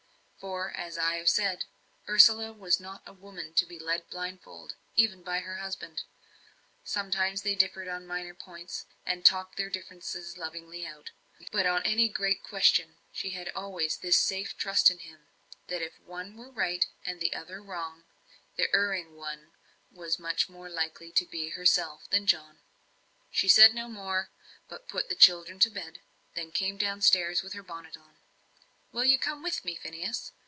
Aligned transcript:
For, 0.43 0.71
as 0.71 0.97
I 0.97 1.17
have 1.17 1.29
said, 1.29 1.65
Ursula 2.09 2.51
was 2.51 2.79
not 2.79 3.03
a 3.05 3.13
woman 3.13 3.53
to 3.53 3.63
be 3.67 3.77
led 3.77 4.09
blindfold, 4.09 4.73
even 4.95 5.21
by 5.21 5.41
her 5.41 5.57
husband. 5.57 6.01
Sometimes 6.83 7.43
they 7.43 7.53
differed 7.53 7.87
on 7.87 8.07
minor 8.07 8.33
points, 8.33 8.87
and 9.05 9.23
talked 9.23 9.55
their 9.55 9.69
differences 9.69 10.39
lovingly 10.39 10.83
out; 10.83 11.11
but 11.51 11.67
on 11.67 11.83
any 11.83 12.09
great 12.09 12.41
question 12.41 12.95
she 13.11 13.29
had 13.37 13.49
always 13.49 13.97
this 13.97 14.19
safe 14.19 14.57
trust 14.57 14.89
in 14.89 14.97
him 14.97 15.27
that 15.67 15.83
if 15.83 15.99
one 15.99 16.35
were 16.35 16.49
right 16.49 16.87
and 17.05 17.19
the 17.21 17.33
other 17.35 17.61
wrong, 17.61 18.05
the 18.55 18.67
erring 18.75 19.15
one 19.15 19.51
was 19.91 20.17
much 20.17 20.49
more 20.49 20.69
likely 20.71 21.11
to 21.11 21.25
be 21.27 21.49
herself 21.49 22.09
than 22.09 22.25
John. 22.25 22.57
She 23.29 23.47
said 23.47 23.75
no 23.75 23.87
more; 23.87 24.31
but 24.67 24.87
put 24.89 25.07
the 25.07 25.13
children 25.15 25.59
to 25.59 25.69
bed; 25.69 25.99
then 26.33 26.49
came 26.51 26.77
downstairs 26.77 27.43
with 27.43 27.53
her 27.53 27.61
bonnet 27.61 27.95
on. 27.95 28.15
"Will 28.93 29.05
you 29.05 29.17
come 29.17 29.41
with 29.41 29.63
me, 29.63 29.75
Phineas? 29.77 30.33